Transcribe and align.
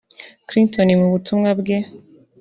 Clinton 0.47 0.89
mu 1.01 1.07
butumwa 1.13 1.49
bwe 1.59 1.77